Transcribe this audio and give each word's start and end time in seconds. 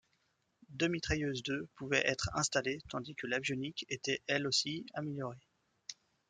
Deux 0.69 0.87
mitrailleuses 0.87 1.43
de 1.43 1.69
pouvaient 1.75 2.01
être 2.07 2.31
installées, 2.33 2.79
tandis 2.89 3.13
que 3.13 3.27
l'avionique 3.27 3.85
était 3.87 4.19
elle 4.25 4.47
aussi 4.47 4.83
améliorée. 4.95 5.37